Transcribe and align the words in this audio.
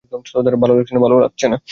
ভালো 0.55 0.73
লাগছে 1.19 1.45
না! 1.47 1.57